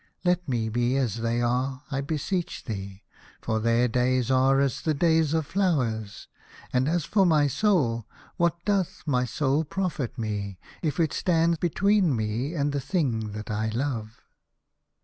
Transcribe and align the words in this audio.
Let 0.23 0.49
me 0.49 0.67
be 0.67 0.97
as 0.97 1.17
they 1.17 1.43
are, 1.43 1.83
I 1.91 2.01
beseech 2.01 2.63
thee, 2.63 3.03
for 3.39 3.59
their 3.59 3.87
days 3.87 4.31
are 4.31 4.59
as 4.59 4.81
the 4.81 4.95
days 4.95 5.31
of 5.35 5.45
flowers. 5.45 6.27
And 6.73 6.87
as 6.89 7.05
for 7.05 7.23
my 7.23 7.45
soul, 7.45 8.07
what 8.35 8.55
doth 8.65 9.03
my 9.05 9.25
soul 9.25 9.63
profit 9.63 10.17
me, 10.17 10.57
if 10.81 10.99
it 10.99 11.13
stand 11.13 11.59
between 11.59 12.15
me 12.15 12.55
and 12.55 12.71
the 12.71 12.81
thing 12.81 13.33
that 13.33 13.51
I 13.51 13.69
love 13.69 14.23